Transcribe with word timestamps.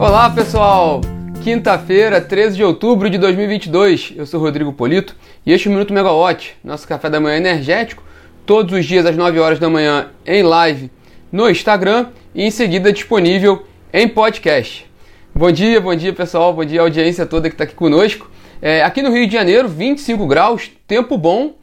Olá 0.00 0.30
pessoal, 0.30 1.00
quinta-feira, 1.42 2.20
13 2.20 2.54
de 2.54 2.62
outubro 2.62 3.10
de 3.10 3.18
2022. 3.18 4.12
Eu 4.16 4.26
sou 4.26 4.40
Rodrigo 4.40 4.72
Polito 4.72 5.16
e 5.44 5.52
este 5.52 5.66
é 5.66 5.70
o 5.70 5.74
Minuto 5.74 5.92
Megawatt, 5.92 6.54
nosso 6.62 6.86
café 6.86 7.10
da 7.10 7.18
manhã 7.18 7.36
energético, 7.38 8.04
todos 8.46 8.72
os 8.78 8.86
dias 8.86 9.04
às 9.04 9.16
9 9.16 9.40
horas 9.40 9.58
da 9.58 9.68
manhã 9.68 10.10
em 10.24 10.40
live 10.44 10.88
no 11.32 11.50
Instagram 11.50 12.10
e 12.32 12.44
em 12.44 12.50
seguida 12.52 12.92
disponível 12.92 13.66
em 13.92 14.06
podcast. 14.06 14.86
Bom 15.34 15.50
dia, 15.50 15.80
bom 15.80 15.96
dia 15.96 16.12
pessoal, 16.12 16.52
bom 16.52 16.64
dia 16.64 16.80
audiência 16.80 17.26
toda 17.26 17.48
que 17.48 17.54
está 17.54 17.64
aqui 17.64 17.74
conosco. 17.74 18.30
É, 18.62 18.84
aqui 18.84 19.02
no 19.02 19.10
Rio 19.10 19.26
de 19.26 19.32
Janeiro, 19.32 19.68
25 19.68 20.28
graus, 20.28 20.70
tempo 20.86 21.18
bom, 21.18 21.54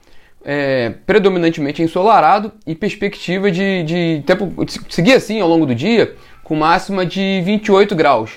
é, 0.44 0.94
predominantemente 1.06 1.82
ensolarado 1.82 2.52
e 2.68 2.76
perspectiva 2.76 3.50
de, 3.50 3.84
de 3.84 4.24
tempo 4.26 4.54
seguir 4.90 5.14
assim 5.14 5.40
ao 5.40 5.48
longo 5.48 5.66
do 5.66 5.74
dia 5.74 6.14
com 6.46 6.56
máxima 6.56 7.04
de 7.04 7.42
28 7.44 7.96
graus. 7.96 8.34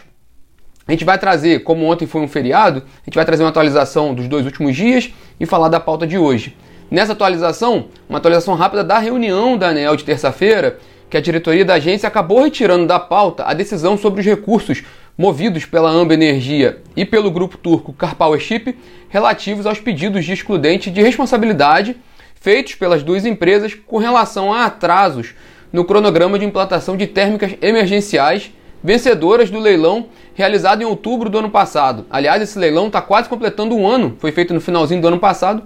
A 0.87 0.93
gente 0.93 1.05
vai 1.05 1.19
trazer, 1.19 1.63
como 1.63 1.85
ontem 1.85 2.07
foi 2.07 2.23
um 2.23 2.27
feriado, 2.27 2.83
a 3.03 3.05
gente 3.05 3.15
vai 3.15 3.25
trazer 3.25 3.43
uma 3.43 3.51
atualização 3.51 4.15
dos 4.15 4.27
dois 4.27 4.47
últimos 4.47 4.75
dias 4.75 5.13
e 5.39 5.45
falar 5.45 5.69
da 5.69 5.79
pauta 5.79 6.07
de 6.07 6.17
hoje. 6.17 6.57
Nessa 6.91 7.13
atualização, 7.13 7.89
uma 8.09 8.17
atualização 8.17 8.55
rápida 8.55 8.83
da 8.83 8.99
reunião 8.99 9.59
da 9.59 9.69
ANEL 9.69 9.95
de 9.95 10.05
terça-feira, 10.05 10.79
que 11.11 11.19
a 11.19 11.21
diretoria 11.21 11.67
da 11.67 11.75
agência 11.75 12.07
acabou 12.07 12.43
retirando 12.43 12.87
da 12.87 12.99
pauta 12.99 13.45
a 13.45 13.53
decisão 13.53 13.99
sobre 13.99 14.21
os 14.21 14.27
recursos 14.27 14.83
movidos 15.17 15.67
pela 15.67 15.91
Amba 15.91 16.15
Energia 16.15 16.79
e 16.97 17.05
pelo 17.05 17.31
grupo 17.31 17.59
turco 17.59 17.93
Karpowership 17.93 18.75
relativos 19.11 19.67
aos 19.67 19.81
pedidos 19.81 20.25
de 20.25 20.33
excludente 20.33 20.91
de 20.91 21.03
responsabilidade 21.03 21.95
feitos 22.41 22.75
pelas 22.75 23.03
duas 23.03 23.27
empresas 23.27 23.75
com 23.75 23.99
relação 23.99 24.51
a 24.51 24.65
atrasos 24.65 25.35
no 25.73 25.85
cronograma 25.85 26.39
de 26.39 26.45
implantação 26.45 26.97
de 26.97 27.07
térmicas 27.07 27.55
emergenciais 27.61 28.51
vencedoras 28.83 29.51
do 29.51 29.59
leilão 29.59 30.07
realizado 30.35 30.83
em 30.83 30.85
outubro 30.85 31.29
do 31.29 31.39
ano 31.39 31.51
passado. 31.51 32.07
Aliás, 32.09 32.41
esse 32.41 32.59
leilão 32.59 32.87
está 32.87 33.03
quase 33.03 33.29
completando 33.29 33.75
um 33.75 33.87
ano, 33.87 34.17
foi 34.19 34.33
feito 34.33 34.55
no 34.55 34.61
finalzinho 34.61 35.01
do 35.01 35.09
ano 35.09 35.19
passado, 35.19 35.65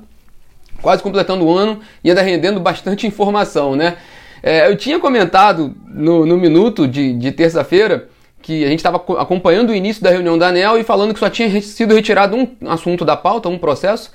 quase 0.80 1.02
completando 1.02 1.46
um 1.46 1.52
ano 1.52 1.80
e 2.02 2.08
ainda 2.08 2.22
rendendo 2.22 2.58
bastante 2.58 3.06
informação, 3.06 3.76
né? 3.76 3.96
É, 4.42 4.68
eu 4.68 4.76
tinha 4.76 4.98
comentado 4.98 5.72
no, 5.86 6.26
no 6.26 6.36
minuto 6.36 6.88
de, 6.88 7.12
de 7.12 7.30
terça-feira 7.30 8.08
que 8.40 8.64
a 8.64 8.68
gente 8.68 8.80
estava 8.80 8.96
acompanhando 8.96 9.70
o 9.70 9.74
início 9.74 10.02
da 10.02 10.10
reunião 10.10 10.36
da 10.36 10.48
ANEL 10.48 10.76
e 10.76 10.82
falando 10.82 11.14
que 11.14 11.20
só 11.20 11.30
tinha 11.30 11.62
sido 11.62 11.94
retirado 11.94 12.36
um 12.36 12.48
assunto 12.68 13.04
da 13.04 13.16
pauta, 13.16 13.48
um 13.48 13.56
processo. 13.56 14.10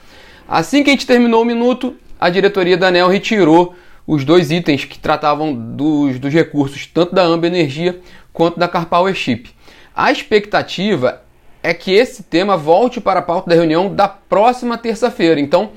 Assim 0.46 0.84
que 0.84 0.90
a 0.90 0.94
gente 0.94 1.08
terminou 1.08 1.44
o 1.44 1.46
minuto, 1.46 1.96
a 2.20 2.30
diretoria 2.30 2.76
da 2.76 2.88
ANEL 2.88 3.08
retirou 3.08 3.74
os 4.08 4.24
dois 4.24 4.50
itens 4.50 4.86
que 4.86 4.98
tratavam 4.98 5.54
dos, 5.54 6.18
dos 6.18 6.34
recursos, 6.34 6.88
tanto 6.88 7.14
da 7.14 7.24
Amba 7.24 7.48
Energia 7.48 8.00
quanto 8.32 8.58
da 8.58 8.68
Carpowership. 8.68 9.50
A 9.94 10.12
expectativa 10.12 11.22
é 11.62 11.74
que 11.74 11.92
esse 11.92 12.24
tema 12.24 12.56
volte 12.56 13.02
para 13.02 13.20
a 13.20 13.24
pauta 13.24 13.50
da 13.50 13.56
reunião 13.56 13.94
da 13.94 14.08
próxima 14.08 14.78
terça-feira. 14.78 15.40
Então, 15.40 15.72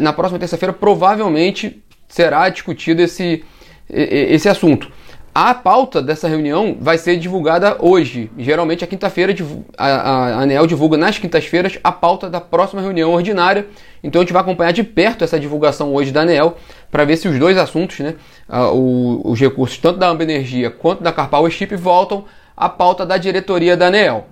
na 0.00 0.12
próxima 0.12 0.38
terça-feira, 0.38 0.72
provavelmente 0.72 1.82
será 2.06 2.48
discutido 2.50 3.00
esse, 3.00 3.42
esse 3.88 4.48
assunto. 4.48 4.92
A 5.34 5.52
pauta 5.52 6.00
dessa 6.00 6.28
reunião 6.28 6.76
vai 6.80 6.96
ser 6.96 7.16
divulgada 7.16 7.76
hoje. 7.80 8.30
Geralmente, 8.38 8.84
a 8.84 8.86
quinta-feira, 8.86 9.34
a, 9.76 10.42
ANEL 10.42 10.64
divulga 10.64 10.96
nas 10.96 11.18
quintas-feiras 11.18 11.76
a 11.82 11.90
pauta 11.90 12.30
da 12.30 12.40
próxima 12.40 12.80
reunião 12.80 13.12
ordinária. 13.12 13.66
Então, 14.00 14.20
a 14.20 14.24
gente 14.24 14.32
vai 14.32 14.42
acompanhar 14.42 14.70
de 14.70 14.84
perto 14.84 15.24
essa 15.24 15.40
divulgação 15.40 15.92
hoje 15.92 16.12
da 16.12 16.20
ANEL 16.20 16.56
para 16.88 17.04
ver 17.04 17.16
se 17.16 17.26
os 17.26 17.36
dois 17.36 17.58
assuntos, 17.58 17.98
né, 17.98 18.14
os 18.48 19.40
recursos 19.40 19.76
tanto 19.78 19.98
da 19.98 20.08
Amba 20.08 20.22
Energia 20.22 20.70
quanto 20.70 21.02
da 21.02 21.10
Carpower 21.10 21.50
Chip, 21.50 21.74
voltam 21.74 22.24
à 22.56 22.68
pauta 22.68 23.04
da 23.04 23.16
diretoria 23.16 23.76
da 23.76 23.88
ANEL. 23.88 24.28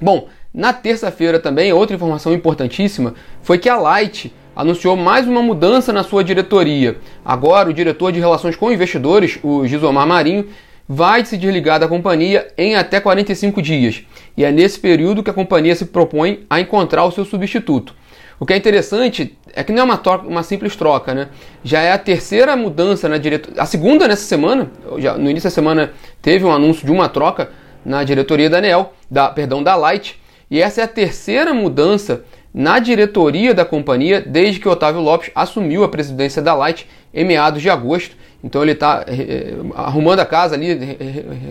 Bom, 0.00 0.28
na 0.54 0.72
terça-feira 0.72 1.38
também, 1.38 1.70
outra 1.74 1.94
informação 1.94 2.32
importantíssima 2.32 3.12
foi 3.42 3.58
que 3.58 3.68
a 3.68 3.76
Light 3.76 4.32
anunciou 4.54 4.96
mais 4.96 5.26
uma 5.26 5.42
mudança 5.42 5.92
na 5.92 6.02
sua 6.02 6.22
diretoria. 6.22 6.96
Agora, 7.24 7.68
o 7.68 7.72
diretor 7.72 8.12
de 8.12 8.20
relações 8.20 8.56
com 8.56 8.72
investidores, 8.72 9.38
o 9.42 9.66
Gisomar 9.66 10.06
Marinho, 10.06 10.46
vai 10.88 11.24
se 11.24 11.36
desligar 11.36 11.80
da 11.80 11.88
companhia 11.88 12.48
em 12.56 12.76
até 12.76 13.00
45 13.00 13.60
dias. 13.62 14.04
E 14.36 14.44
é 14.44 14.52
nesse 14.52 14.78
período 14.78 15.22
que 15.22 15.30
a 15.30 15.34
companhia 15.34 15.74
se 15.74 15.86
propõe 15.86 16.44
a 16.48 16.60
encontrar 16.60 17.04
o 17.04 17.10
seu 17.10 17.24
substituto. 17.24 17.94
O 18.38 18.44
que 18.44 18.52
é 18.52 18.56
interessante 18.56 19.38
é 19.54 19.62
que 19.62 19.72
não 19.72 19.80
é 19.80 19.84
uma, 19.84 19.96
troca, 19.96 20.26
uma 20.26 20.42
simples 20.42 20.74
troca, 20.74 21.14
né? 21.14 21.28
Já 21.62 21.80
é 21.80 21.92
a 21.92 21.98
terceira 21.98 22.56
mudança 22.56 23.08
na 23.08 23.16
diretoria. 23.16 23.62
A 23.62 23.66
segunda 23.66 24.08
nessa 24.08 24.24
semana, 24.24 24.70
já, 24.98 25.16
no 25.16 25.30
início 25.30 25.48
da 25.48 25.54
semana 25.54 25.92
teve 26.20 26.44
um 26.44 26.52
anúncio 26.52 26.84
de 26.84 26.92
uma 26.92 27.08
troca 27.08 27.50
na 27.84 28.02
diretoria 28.02 28.50
da 28.50 28.58
ANEL, 28.58 28.92
da, 29.10 29.28
perdão, 29.30 29.62
da 29.62 29.76
Light. 29.76 30.20
E 30.50 30.60
essa 30.60 30.80
é 30.80 30.84
a 30.84 30.88
terceira 30.88 31.54
mudança 31.54 32.24
na 32.54 32.78
diretoria 32.78 33.52
da 33.52 33.64
companhia 33.64 34.20
desde 34.20 34.60
que 34.60 34.68
Otávio 34.68 35.00
Lopes 35.00 35.32
assumiu 35.34 35.82
a 35.82 35.88
presidência 35.88 36.40
da 36.40 36.54
Light 36.54 36.86
em 37.12 37.24
meados 37.24 37.60
de 37.60 37.68
agosto. 37.68 38.16
Então 38.44 38.62
ele 38.62 38.72
está 38.72 39.04
eh, 39.08 39.14
eh, 39.18 39.54
arrumando 39.74 40.20
a 40.20 40.26
casa 40.26 40.54
ali, 40.54 40.96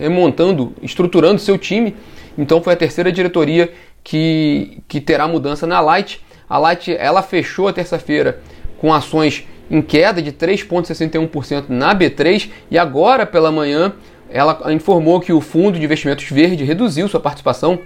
remontando, 0.00 0.72
estruturando 0.80 1.38
seu 1.38 1.58
time. 1.58 1.94
Então 2.38 2.62
foi 2.62 2.72
a 2.72 2.76
terceira 2.76 3.12
diretoria 3.12 3.70
que, 4.02 4.78
que 4.88 4.98
terá 4.98 5.28
mudança 5.28 5.66
na 5.66 5.78
Light. 5.78 6.24
A 6.48 6.56
Light 6.56 6.90
ela 6.96 7.22
fechou 7.22 7.68
a 7.68 7.72
terça-feira 7.72 8.40
com 8.78 8.92
ações 8.92 9.46
em 9.70 9.82
queda 9.82 10.22
de 10.22 10.32
3,61% 10.32 11.64
na 11.68 11.94
B3 11.94 12.50
e 12.70 12.78
agora 12.78 13.26
pela 13.26 13.52
manhã 13.52 13.92
ela 14.30 14.72
informou 14.72 15.20
que 15.20 15.32
o 15.32 15.40
fundo 15.40 15.78
de 15.78 15.84
investimentos 15.84 16.24
verde 16.30 16.64
reduziu 16.64 17.08
sua 17.08 17.20
participação, 17.20 17.78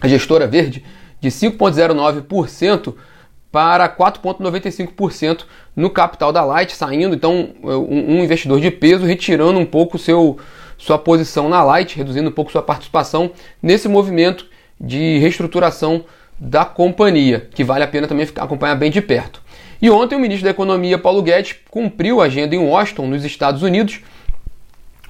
a 0.00 0.06
gestora 0.08 0.46
verde 0.46 0.84
de 1.20 1.28
5,09% 1.28 2.94
para 3.50 3.88
4,95% 3.88 5.44
no 5.74 5.88
capital 5.88 6.32
da 6.32 6.44
Light, 6.44 6.74
saindo 6.74 7.14
então 7.14 7.54
um 7.62 8.22
investidor 8.22 8.60
de 8.60 8.70
peso 8.70 9.06
retirando 9.06 9.58
um 9.58 9.64
pouco 9.64 9.98
seu, 9.98 10.38
sua 10.76 10.98
posição 10.98 11.48
na 11.48 11.62
Light, 11.62 11.96
reduzindo 11.96 12.28
um 12.28 12.32
pouco 12.32 12.52
sua 12.52 12.62
participação 12.62 13.30
nesse 13.62 13.88
movimento 13.88 14.46
de 14.78 15.18
reestruturação 15.18 16.04
da 16.38 16.64
companhia, 16.66 17.48
que 17.54 17.64
vale 17.64 17.82
a 17.82 17.88
pena 17.88 18.06
também 18.06 18.28
acompanhar 18.36 18.74
bem 18.74 18.90
de 18.90 19.00
perto. 19.00 19.40
E 19.80 19.90
ontem 19.90 20.16
o 20.16 20.18
ministro 20.18 20.44
da 20.44 20.50
Economia, 20.50 20.98
Paulo 20.98 21.22
Guedes, 21.22 21.56
cumpriu 21.70 22.20
a 22.20 22.24
agenda 22.24 22.54
em 22.54 22.58
Washington, 22.58 23.06
nos 23.06 23.24
Estados 23.24 23.62
Unidos, 23.62 24.00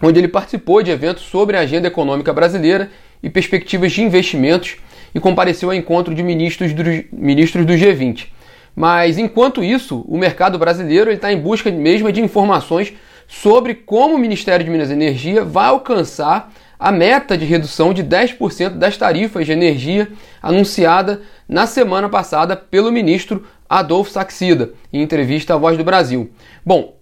onde 0.00 0.21
ele 0.21 0.28
participou 0.28 0.83
de 0.83 0.91
eventos 0.91 1.25
sobre 1.25 1.56
a 1.56 1.61
agenda 1.61 1.88
econômica 1.88 2.33
brasileira 2.33 2.91
e 3.23 3.31
perspectivas 3.31 3.93
de 3.93 4.03
investimentos 4.03 4.77
e 5.16 5.21
compareceu 5.21 5.71
ao 5.71 5.75
encontro 5.75 6.15
de 6.15 6.22
ministros 6.22 6.75
do, 6.75 6.82
ministros 7.10 7.65
do 7.65 7.72
G20. 7.72 8.27
Mas 8.75 9.16
enquanto 9.16 9.65
isso, 9.65 10.04
o 10.06 10.19
mercado 10.19 10.59
brasileiro 10.59 11.10
está 11.10 11.32
em 11.32 11.41
busca 11.41 11.71
mesmo 11.71 12.12
de 12.12 12.21
informações 12.21 12.93
sobre 13.26 13.75
como 13.75 14.15
o 14.15 14.19
Ministério 14.19 14.62
de 14.62 14.71
Minas 14.71 14.91
e 14.91 14.93
Energia 14.93 15.43
vai 15.43 15.69
alcançar 15.69 16.53
a 16.78 16.93
meta 16.93 17.34
de 17.38 17.47
redução 17.47 17.94
de 17.94 18.05
10% 18.05 18.75
das 18.75 18.99
tarifas 18.99 19.47
de 19.47 19.53
energia 19.53 20.12
anunciada 20.43 21.22
na 21.49 21.66
semana 21.66 22.10
passada 22.10 22.55
pelo 22.55 22.93
ministro 22.93 23.47
Adolfo 23.66 24.10
Saxida, 24.10 24.75
em 24.93 25.00
entrevista 25.00 25.55
à 25.55 25.56
Voz 25.56 25.78
do 25.78 25.84
Brasil. 25.84 26.31
Bom, 26.62 26.94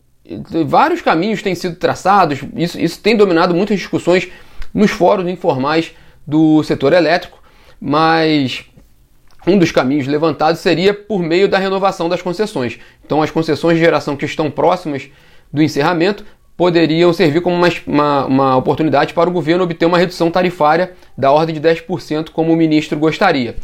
vários 0.68 1.02
caminhos 1.02 1.42
têm 1.42 1.56
sido 1.56 1.74
traçados, 1.74 2.38
isso, 2.54 2.80
isso 2.80 3.00
tem 3.00 3.16
dominado 3.16 3.56
muitas 3.56 3.76
discussões 3.76 4.28
nos 4.72 4.92
fóruns 4.92 5.28
informais 5.28 5.92
do 6.24 6.62
setor 6.62 6.92
elétrico, 6.92 7.42
mas 7.86 8.64
um 9.46 9.58
dos 9.58 9.70
caminhos 9.70 10.06
levantados 10.06 10.62
seria 10.62 10.94
por 10.94 11.22
meio 11.22 11.46
da 11.46 11.58
renovação 11.58 12.08
das 12.08 12.22
concessões. 12.22 12.78
Então, 13.04 13.20
as 13.20 13.30
concessões 13.30 13.76
de 13.76 13.84
geração 13.84 14.16
que 14.16 14.24
estão 14.24 14.50
próximas 14.50 15.10
do 15.52 15.62
encerramento 15.62 16.24
poderiam 16.56 17.12
servir 17.12 17.42
como 17.42 17.54
uma, 17.54 17.68
uma, 17.86 18.24
uma, 18.24 18.56
oportunidade 18.56 19.12
para 19.12 19.28
o 19.28 19.32
governo 19.32 19.64
obter 19.64 19.84
uma 19.84 19.98
redução 19.98 20.30
tarifária 20.30 20.94
da 21.18 21.30
ordem 21.30 21.54
de 21.54 21.60
10%, 21.60 22.30
como 22.30 22.54
o 22.54 22.56
ministro 22.56 22.98
gostaria. 22.98 23.54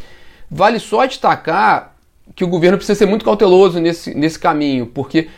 Vale 0.50 0.78
só 0.78 1.06
destacar 1.06 1.94
que 2.34 2.44
o 2.44 2.48
governo 2.48 2.76
precisa 2.76 2.98
ser 2.98 3.06
muito 3.06 3.24
cauteloso 3.24 3.80
nesse, 3.80 4.14
nesse 4.14 4.38
caminho, 4.38 4.84
porque, 4.84 5.28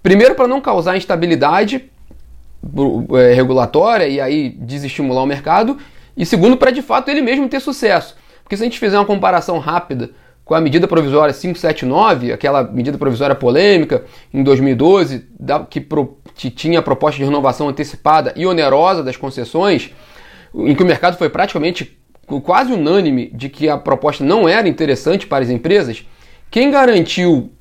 primeiro, 0.00 0.36
para 0.36 0.46
não 0.46 0.60
causar 0.60 0.96
instabilidade 0.96 1.90
é, 3.16 3.34
regulatória 3.34 4.06
e 4.06 4.20
aí 4.20 4.50
desestimular 4.50 5.24
o 5.24 5.26
mercado, 5.26 5.76
e 6.16 6.24
segundo, 6.24 6.56
para 6.56 6.70
de 6.70 6.82
fato 6.82 7.08
ele 7.08 7.20
mesmo 7.20 7.48
ter 7.48 7.58
sucesso. 7.58 8.16
Porque 8.48 8.56
se 8.56 8.62
a 8.62 8.66
gente 8.66 8.78
fizer 8.78 8.98
uma 8.98 9.04
comparação 9.04 9.58
rápida 9.58 10.08
com 10.42 10.54
a 10.54 10.60
medida 10.62 10.88
provisória 10.88 11.34
579, 11.34 12.32
aquela 12.32 12.62
medida 12.62 12.96
provisória 12.96 13.36
polêmica 13.36 14.04
em 14.32 14.42
2012, 14.42 15.26
que, 16.34 16.50
tinha 16.50 16.78
a 16.78 16.82
proposta 16.82 17.18
de 17.18 17.24
renovação 17.24 17.68
antecipada 17.68 18.32
e 18.34 18.46
onerosa 18.46 19.04
das 19.04 19.18
concessões, 19.18 19.90
em 20.54 20.74
que 20.74 20.82
o 20.82 20.86
mercado 20.86 21.18
foi 21.18 21.28
praticamente 21.28 22.00
quase 22.42 22.72
unânime 22.72 23.30
de 23.34 23.50
que 23.50 23.68
a 23.68 23.76
proposta 23.76 24.24
não 24.24 24.48
era 24.48 24.66
interessante 24.66 25.26
para 25.26 25.44
as 25.44 25.50
empresas, 25.50 26.06
quem 26.50 26.70
garantiu 26.70 27.52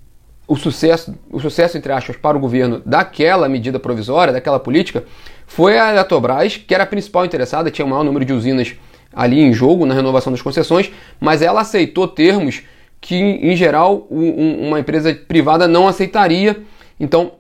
o 0.48 0.56
sucesso, 0.56 1.14
o 1.30 1.42
sucesso 1.42 1.78
entre 1.78 1.92
aspas, 1.92 2.16
para 2.16 2.38
o 2.38 2.40
governo 2.40 2.82
daquela 2.86 3.50
medida 3.50 3.78
provisória, 3.78 4.32
daquela 4.32 4.60
política, 4.60 5.04
foi 5.46 5.78
a 5.78 5.92
Eletrobras, 5.92 6.56
que 6.56 6.74
era 6.74 6.86
a 6.86 6.88
principal 6.88 7.26
interessada, 7.26 7.70
tinha 7.70 7.86
o 7.86 7.90
maior 7.90 8.06
número 8.06 8.24
de 8.24 8.32
usinas 8.32 8.74
ali 9.18 9.42
em 9.42 9.52
jogo 9.52 9.84
na 9.84 9.96
renovação 9.96 10.32
das 10.32 10.44
concessões, 10.44 10.92
mas 11.20 11.42
ela 11.42 11.62
aceitou 11.62 12.08
termos 12.08 12.62
que, 13.02 13.16
em 13.16 13.56
geral, 13.56 14.06
um, 14.12 14.68
uma 14.68 14.80
empresa 14.80 15.12
privada 15.28 15.68
não 15.68 15.88
aceitaria. 15.88 16.62
Então, 17.00 17.32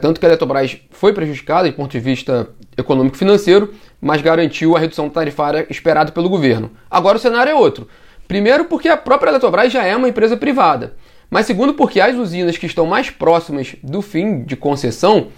tanto 0.00 0.20
que 0.20 0.26
a 0.26 0.28
Eletrobras 0.28 0.76
foi 0.90 1.14
prejudicada 1.14 1.70
do 1.70 1.74
ponto 1.74 1.90
de 1.90 2.00
vista 2.00 2.50
econômico-financeiro, 2.76 3.72
mas 3.98 4.20
garantiu 4.20 4.76
a 4.76 4.78
redução 4.78 5.08
tarifária 5.08 5.66
esperada 5.70 6.12
pelo 6.12 6.28
governo. 6.28 6.70
Agora 6.90 7.16
o 7.16 7.20
cenário 7.20 7.50
é 7.50 7.54
outro. 7.54 7.88
Primeiro, 8.28 8.66
porque 8.66 8.88
a 8.88 8.96
própria 8.96 9.30
Eletrobras 9.30 9.72
já 9.72 9.84
é 9.84 9.96
uma 9.96 10.08
empresa 10.08 10.36
privada. 10.36 10.94
Mas 11.30 11.46
segundo, 11.46 11.72
porque 11.72 11.98
as 11.98 12.14
usinas 12.14 12.58
que 12.58 12.66
estão 12.66 12.84
mais 12.84 13.08
próximas 13.08 13.74
do 13.82 14.02
fim 14.02 14.44
de 14.44 14.54
concessão 14.54 15.28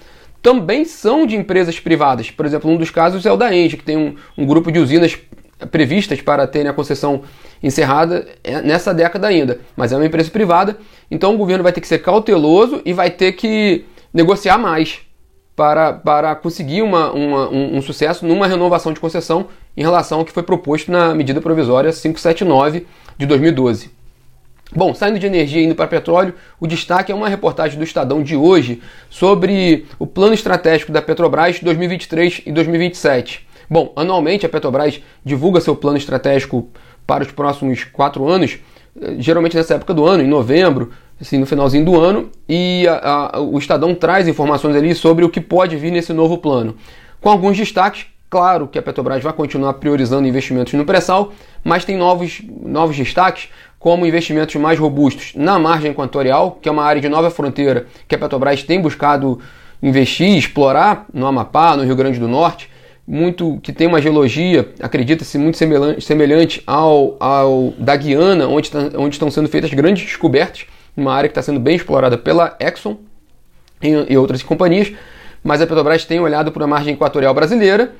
também 0.42 0.84
são 0.84 1.26
de 1.26 1.36
empresas 1.36 1.80
privadas. 1.80 2.30
Por 2.30 2.46
exemplo, 2.46 2.70
um 2.70 2.76
dos 2.76 2.90
casos 2.90 3.24
é 3.26 3.32
o 3.32 3.36
da 3.36 3.54
Engie, 3.54 3.76
que 3.76 3.84
tem 3.84 3.96
um, 3.96 4.14
um 4.36 4.46
grupo 4.46 4.70
de 4.70 4.78
usinas 4.78 5.18
previstas 5.70 6.20
para 6.20 6.46
terem 6.46 6.68
a 6.68 6.74
concessão 6.74 7.22
encerrada 7.62 8.26
é, 8.44 8.60
nessa 8.60 8.92
década 8.92 9.26
ainda. 9.26 9.60
Mas 9.76 9.92
é 9.92 9.96
uma 9.96 10.06
empresa 10.06 10.30
privada, 10.30 10.76
então 11.10 11.34
o 11.34 11.38
governo 11.38 11.62
vai 11.62 11.72
ter 11.72 11.80
que 11.80 11.88
ser 11.88 11.98
cauteloso 11.98 12.82
e 12.84 12.92
vai 12.92 13.10
ter 13.10 13.32
que 13.32 13.84
negociar 14.12 14.58
mais 14.58 15.00
para, 15.54 15.94
para 15.94 16.34
conseguir 16.34 16.82
uma, 16.82 17.10
uma, 17.12 17.48
um, 17.48 17.78
um, 17.78 17.82
sucesso 17.82 18.26
numa 18.26 18.46
renovação 18.46 18.92
de 18.92 19.00
concessão 19.00 19.48
em 19.74 19.82
relação 19.82 20.18
ao 20.18 20.24
que 20.24 20.32
foi 20.32 20.42
proposto 20.42 20.92
na 20.92 21.14
medida 21.14 21.40
provisória 21.40 21.90
579 21.90 22.86
de 23.16 23.24
2012. 23.26 23.95
Bom, 24.74 24.92
saindo 24.94 25.18
de 25.18 25.26
energia 25.26 25.60
e 25.60 25.64
indo 25.64 25.76
para 25.76 25.86
petróleo, 25.86 26.34
o 26.58 26.66
destaque 26.66 27.12
é 27.12 27.14
uma 27.14 27.28
reportagem 27.28 27.78
do 27.78 27.84
Estadão 27.84 28.22
de 28.22 28.34
hoje 28.34 28.82
sobre 29.08 29.86
o 29.98 30.06
plano 30.06 30.34
estratégico 30.34 30.90
da 30.90 31.00
Petrobras 31.00 31.60
2023 31.60 32.42
e 32.46 32.52
2027. 32.52 33.46
Bom, 33.70 33.92
anualmente 33.94 34.44
a 34.44 34.48
Petrobras 34.48 35.00
divulga 35.24 35.60
seu 35.60 35.76
plano 35.76 35.96
estratégico 35.96 36.68
para 37.06 37.22
os 37.22 37.30
próximos 37.30 37.84
quatro 37.84 38.28
anos, 38.28 38.58
eh, 39.00 39.14
geralmente 39.18 39.56
nessa 39.56 39.74
época 39.74 39.94
do 39.94 40.04
ano, 40.04 40.22
em 40.24 40.26
novembro, 40.26 40.90
assim, 41.20 41.38
no 41.38 41.46
finalzinho 41.46 41.84
do 41.84 41.98
ano, 41.98 42.30
e 42.48 42.86
a, 42.88 43.36
a, 43.36 43.40
o 43.40 43.56
Estadão 43.58 43.94
traz 43.94 44.26
informações 44.26 44.74
ali 44.74 44.94
sobre 44.96 45.24
o 45.24 45.28
que 45.28 45.40
pode 45.40 45.76
vir 45.76 45.92
nesse 45.92 46.12
novo 46.12 46.38
plano, 46.38 46.76
com 47.20 47.30
alguns 47.30 47.56
destaques. 47.56 48.06
Claro 48.28 48.66
que 48.66 48.76
a 48.76 48.82
Petrobras 48.82 49.22
vai 49.22 49.32
continuar 49.32 49.74
priorizando 49.74 50.26
investimentos 50.26 50.72
no 50.72 50.84
pré-sal, 50.84 51.32
mas 51.62 51.84
tem 51.84 51.96
novos, 51.96 52.42
novos 52.60 52.96
destaques, 52.96 53.48
como 53.86 54.04
investimentos 54.04 54.56
mais 54.56 54.80
robustos 54.80 55.32
na 55.36 55.60
margem 55.60 55.92
equatorial, 55.92 56.58
que 56.60 56.68
é 56.68 56.72
uma 56.72 56.82
área 56.82 57.00
de 57.00 57.08
nova 57.08 57.30
fronteira 57.30 57.86
que 58.08 58.16
a 58.16 58.18
Petrobras 58.18 58.64
tem 58.64 58.80
buscado 58.80 59.38
investir, 59.80 60.36
explorar 60.36 61.06
no 61.14 61.24
Amapá, 61.24 61.76
no 61.76 61.84
Rio 61.84 61.94
Grande 61.94 62.18
do 62.18 62.26
Norte, 62.26 62.68
muito 63.06 63.60
que 63.62 63.72
tem 63.72 63.86
uma 63.86 64.02
geologia, 64.02 64.68
acredita-se, 64.80 65.38
muito 65.38 65.56
semelhante, 65.56 66.00
semelhante 66.00 66.62
ao, 66.66 67.16
ao 67.20 67.74
da 67.78 67.94
Guiana, 67.94 68.48
onde, 68.48 68.72
tá, 68.72 68.90
onde 68.96 69.14
estão 69.14 69.30
sendo 69.30 69.48
feitas 69.48 69.72
grandes 69.72 70.04
descobertas 70.04 70.66
uma 70.96 71.14
área 71.14 71.28
que 71.28 71.38
está 71.38 71.42
sendo 71.42 71.60
bem 71.60 71.76
explorada 71.76 72.18
pela 72.18 72.56
Exxon 72.58 72.96
e 73.80 74.18
outras 74.18 74.42
companhias, 74.42 74.92
mas 75.44 75.62
a 75.62 75.64
Petrobras 75.64 76.04
tem 76.04 76.18
olhado 76.18 76.50
para 76.50 76.64
a 76.64 76.66
margem 76.66 76.94
equatorial 76.94 77.32
brasileira, 77.32 77.92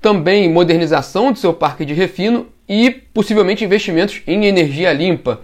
também 0.00 0.50
modernização 0.50 1.30
de 1.30 1.40
seu 1.40 1.52
parque 1.52 1.84
de 1.84 1.92
refino 1.92 2.46
e 2.68 2.90
possivelmente 2.90 3.64
investimentos 3.64 4.22
em 4.26 4.46
energia 4.46 4.92
limpa. 4.92 5.40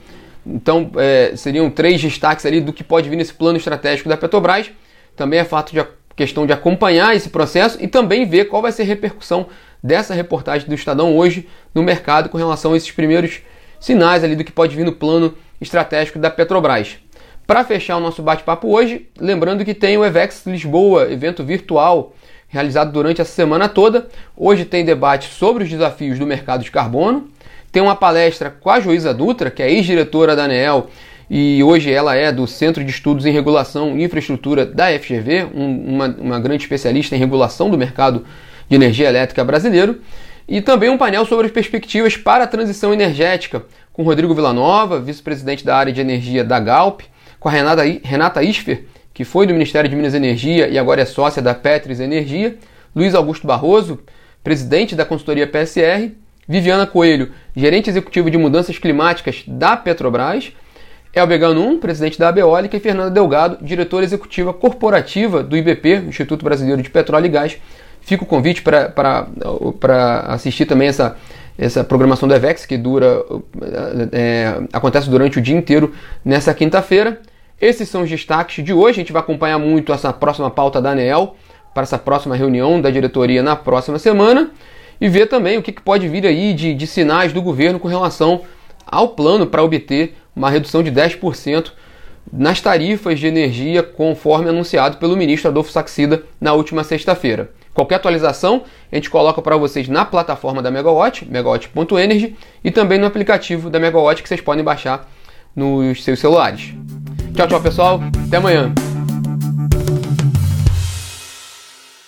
Então, 0.46 0.90
é, 0.96 1.34
seriam 1.36 1.70
três 1.70 2.00
destaques 2.00 2.44
ali 2.44 2.60
do 2.60 2.72
que 2.72 2.82
pode 2.82 3.08
vir 3.08 3.16
nesse 3.16 3.32
plano 3.32 3.56
estratégico 3.56 4.08
da 4.08 4.16
Petrobras. 4.16 4.70
Também 5.14 5.38
é 5.38 5.44
fato 5.44 5.72
de 5.72 5.84
questão 6.16 6.46
de 6.46 6.52
acompanhar 6.52 7.14
esse 7.14 7.28
processo 7.28 7.78
e 7.80 7.86
também 7.86 8.26
ver 8.26 8.46
qual 8.46 8.60
vai 8.60 8.72
ser 8.72 8.82
a 8.82 8.86
repercussão 8.86 9.46
dessa 9.82 10.14
reportagem 10.14 10.68
do 10.68 10.74
Estadão 10.74 11.16
hoje 11.16 11.48
no 11.74 11.82
mercado 11.82 12.28
com 12.28 12.38
relação 12.38 12.72
a 12.72 12.76
esses 12.76 12.90
primeiros 12.90 13.40
sinais 13.80 14.22
ali 14.22 14.36
do 14.36 14.44
que 14.44 14.52
pode 14.52 14.76
vir 14.76 14.84
no 14.84 14.92
plano 14.92 15.34
estratégico 15.60 16.18
da 16.18 16.30
Petrobras. 16.30 16.98
Para 17.46 17.64
fechar 17.64 17.96
o 17.96 18.00
nosso 18.00 18.22
bate-papo 18.22 18.68
hoje, 18.68 19.08
lembrando 19.18 19.64
que 19.64 19.74
tem 19.74 19.98
o 19.98 20.04
EVEX 20.04 20.46
Lisboa, 20.46 21.10
evento 21.10 21.42
virtual 21.44 22.14
realizado 22.52 22.92
durante 22.92 23.22
a 23.22 23.24
semana 23.24 23.68
toda. 23.68 24.06
Hoje 24.36 24.66
tem 24.66 24.84
debate 24.84 25.32
sobre 25.32 25.64
os 25.64 25.70
desafios 25.70 26.18
do 26.18 26.26
mercado 26.26 26.62
de 26.62 26.70
carbono. 26.70 27.28
Tem 27.72 27.82
uma 27.82 27.96
palestra 27.96 28.50
com 28.50 28.68
a 28.68 28.78
Joísa 28.78 29.14
Dutra, 29.14 29.50
que 29.50 29.62
é 29.62 29.72
ex-diretora 29.72 30.36
da 30.36 30.44
ANEEL 30.44 30.90
e 31.30 31.62
hoje 31.64 31.90
ela 31.90 32.14
é 32.14 32.30
do 32.30 32.46
Centro 32.46 32.84
de 32.84 32.90
Estudos 32.90 33.24
em 33.24 33.32
Regulação 33.32 33.98
e 33.98 34.04
Infraestrutura 34.04 34.66
da 34.66 34.88
FGV, 34.98 35.48
um, 35.54 35.94
uma, 35.94 36.06
uma 36.08 36.38
grande 36.38 36.64
especialista 36.64 37.16
em 37.16 37.18
regulação 37.18 37.70
do 37.70 37.78
mercado 37.78 38.26
de 38.68 38.76
energia 38.76 39.08
elétrica 39.08 39.42
brasileiro. 39.42 39.98
E 40.46 40.60
também 40.60 40.90
um 40.90 40.98
painel 40.98 41.24
sobre 41.24 41.46
as 41.46 41.52
perspectivas 41.52 42.18
para 42.18 42.44
a 42.44 42.46
transição 42.46 42.92
energética, 42.92 43.64
com 43.94 44.02
Rodrigo 44.02 44.34
Villanova, 44.34 45.00
vice-presidente 45.00 45.64
da 45.64 45.74
área 45.74 45.90
de 45.90 46.02
energia 46.02 46.44
da 46.44 46.60
Galp, 46.60 47.00
com 47.40 47.48
a 47.48 47.52
Renata, 47.52 47.82
Renata 48.04 48.42
Isfer, 48.42 48.84
que 49.14 49.24
foi 49.24 49.46
do 49.46 49.52
Ministério 49.52 49.88
de 49.88 49.96
Minas 49.96 50.14
e 50.14 50.16
Energia 50.16 50.68
e 50.68 50.78
agora 50.78 51.02
é 51.02 51.04
sócia 51.04 51.42
da 51.42 51.54
Petris 51.54 52.00
Energia, 52.00 52.56
Luiz 52.94 53.14
Augusto 53.14 53.46
Barroso, 53.46 54.00
presidente 54.42 54.94
da 54.94 55.04
consultoria 55.04 55.46
PSR, 55.46 56.12
Viviana 56.48 56.86
Coelho, 56.86 57.30
gerente 57.54 57.88
executivo 57.88 58.30
de 58.30 58.36
mudanças 58.36 58.78
climáticas 58.78 59.44
da 59.46 59.76
Petrobras, 59.76 60.52
Elber 61.14 61.38
Ganum, 61.38 61.78
presidente 61.78 62.18
da 62.18 62.28
Abeólica, 62.28 62.76
e 62.76 62.80
Fernanda 62.80 63.10
Delgado, 63.10 63.58
diretora 63.62 64.04
executiva 64.04 64.52
corporativa 64.52 65.42
do 65.42 65.56
IBP, 65.56 66.04
Instituto 66.08 66.44
Brasileiro 66.44 66.82
de 66.82 66.90
Petróleo 66.90 67.26
e 67.26 67.28
Gás. 67.28 67.58
Fica 68.00 68.24
o 68.24 68.26
convite 68.26 68.62
para 68.62 70.24
assistir 70.26 70.66
também 70.66 70.88
essa, 70.88 71.16
essa 71.56 71.84
programação 71.84 72.28
do 72.28 72.34
EVEX, 72.34 72.66
que 72.66 72.76
dura, 72.76 73.22
é, 74.10 74.60
acontece 74.72 75.08
durante 75.08 75.38
o 75.38 75.42
dia 75.42 75.56
inteiro 75.56 75.92
nessa 76.24 76.52
quinta-feira. 76.54 77.20
Esses 77.62 77.88
são 77.88 78.02
os 78.02 78.10
destaques 78.10 78.64
de 78.64 78.72
hoje. 78.72 78.90
A 78.90 79.02
gente 79.04 79.12
vai 79.12 79.22
acompanhar 79.22 79.56
muito 79.56 79.92
essa 79.92 80.12
próxima 80.12 80.50
pauta 80.50 80.82
da 80.82 80.90
ANEEL 80.90 81.36
para 81.72 81.84
essa 81.84 81.96
próxima 81.96 82.34
reunião 82.34 82.80
da 82.80 82.90
diretoria 82.90 83.40
na 83.40 83.54
próxima 83.54 84.00
semana 84.00 84.50
e 85.00 85.08
ver 85.08 85.26
também 85.26 85.56
o 85.56 85.62
que, 85.62 85.70
pode 85.70 86.08
vir 86.08 86.26
aí 86.26 86.54
de, 86.54 86.74
de 86.74 86.86
sinais 86.88 87.32
do 87.32 87.40
governo 87.40 87.78
com 87.78 87.86
relação 87.86 88.40
ao 88.84 89.10
plano 89.10 89.46
para 89.46 89.62
obter 89.62 90.16
uma 90.34 90.50
redução 90.50 90.82
de 90.82 90.90
10% 90.90 91.70
nas 92.32 92.60
tarifas 92.60 93.20
de 93.20 93.28
energia, 93.28 93.80
conforme 93.80 94.48
anunciado 94.48 94.96
pelo 94.96 95.16
ministro 95.16 95.48
Adolfo 95.48 95.70
Saxida 95.70 96.24
na 96.40 96.54
última 96.54 96.82
sexta-feira. 96.82 97.52
Qualquer 97.72 97.94
atualização 97.94 98.64
a 98.90 98.94
gente 98.96 99.08
coloca 99.08 99.40
para 99.40 99.56
vocês 99.56 99.86
na 99.86 100.04
plataforma 100.04 100.60
da 100.60 100.70
Megawatt, 100.70 101.24
megawatt.energy, 101.30 102.36
e 102.64 102.72
também 102.72 102.98
no 102.98 103.06
aplicativo 103.06 103.70
da 103.70 103.78
Megawatt 103.78 104.20
que 104.20 104.28
vocês 104.28 104.40
podem 104.40 104.64
baixar 104.64 105.08
nos 105.54 106.02
seus 106.02 106.18
celulares. 106.18 106.74
Tchau, 107.34 107.46
tchau, 107.46 107.60
pessoal. 107.60 108.00
Até 108.26 108.36
amanhã. 108.36 108.72